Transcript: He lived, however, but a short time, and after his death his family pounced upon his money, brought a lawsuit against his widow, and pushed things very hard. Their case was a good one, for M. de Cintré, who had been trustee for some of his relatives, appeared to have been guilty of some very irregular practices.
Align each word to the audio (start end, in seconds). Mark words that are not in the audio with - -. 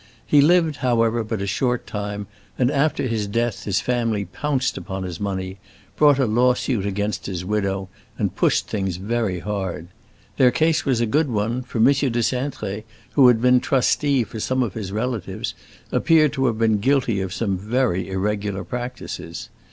He 0.25 0.41
lived, 0.41 0.77
however, 0.77 1.23
but 1.23 1.43
a 1.43 1.45
short 1.45 1.85
time, 1.85 2.25
and 2.57 2.71
after 2.71 3.05
his 3.05 3.27
death 3.27 3.65
his 3.65 3.81
family 3.81 4.25
pounced 4.25 4.75
upon 4.75 5.03
his 5.03 5.19
money, 5.19 5.59
brought 5.95 6.17
a 6.17 6.25
lawsuit 6.25 6.87
against 6.87 7.27
his 7.27 7.45
widow, 7.45 7.87
and 8.17 8.35
pushed 8.35 8.65
things 8.67 8.97
very 8.97 9.41
hard. 9.41 9.89
Their 10.37 10.49
case 10.49 10.85
was 10.85 11.01
a 11.01 11.05
good 11.05 11.29
one, 11.29 11.61
for 11.61 11.77
M. 11.77 11.83
de 11.83 11.91
Cintré, 11.93 12.83
who 13.11 13.27
had 13.27 13.39
been 13.43 13.59
trustee 13.59 14.23
for 14.23 14.39
some 14.39 14.63
of 14.63 14.73
his 14.73 14.91
relatives, 14.91 15.53
appeared 15.91 16.33
to 16.33 16.47
have 16.47 16.57
been 16.57 16.79
guilty 16.79 17.21
of 17.21 17.31
some 17.31 17.55
very 17.55 18.09
irregular 18.09 18.63
practices. 18.63 19.49